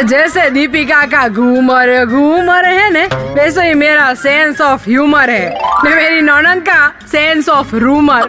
[0.00, 5.48] जैसे दीपिका का घूमर घूमर है ने, वैसे ही मेरा सेंस ऑफ़ ह्यूमर है।
[5.84, 8.22] ने मेरी नौनंद का सेंस ऑफ़ रूमर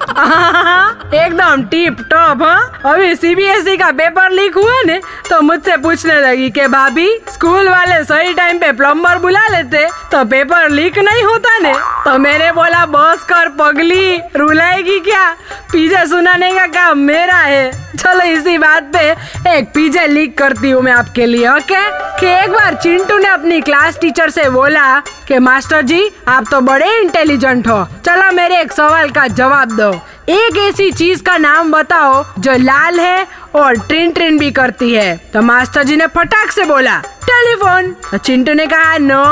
[1.16, 5.00] एकदम टिप टॉप हाँ। अभी सीबीएसई का पेपर लीक हुआ ने
[5.30, 8.34] तो मुझसे पूछने लगी के भाभी स्कूल वाले सही
[8.74, 11.74] प्लम्बर बुला लेते तो पेपर लीक नहीं होता ने।
[12.06, 15.30] तो मैंने बोला, बस कर, पगली, रुलाएगी क्या?
[15.72, 19.10] पीछे सुनाने का काम मेरा है। चलो इसी बात पे
[19.50, 21.82] एक पीछे लीक करती हूँ मैं आपके लिए ओके
[22.20, 26.62] कि एक बार चिंटू ने अपनी क्लास टीचर से बोला कि, मास्टर जी, आप तो
[26.62, 29.92] बड़े इंटेलिजेंट हो। चलो मेरे एक सवाल का जवाब दो।
[30.30, 35.18] एक ऐसी चीज़ का नाम बताओ जो लाल है और ट्रिन ट्रेन भी करती है।
[35.34, 39.24] तो मास्टर जी ने फटाक से बोला, टेलीफोन। तो चिंटू ने कहा, नो,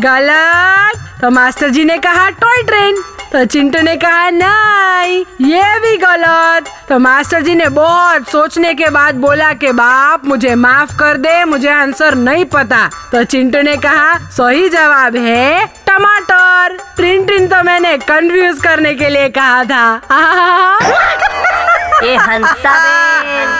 [0.00, 5.96] गलत। तो मास्टर जी ने कहा, टॉय ट्रेन। तो चिंटू ने कहा, नहीं, ये भी
[5.96, 11.16] गलत। तो मास्टर जी ने बहुत सोचने के बाद बोला कि, बाप, मुझे माफ़ कर
[11.16, 17.46] दे, मुझे आंसर नहीं पता। तो चिंटू ने कहा, सही जवाब है, टमाटर। ट्रिन ट्रिन
[17.46, 20.00] तो मैंने कंफ्यूज करने के लिए कहा था।
[22.04, 23.09] ये हंसा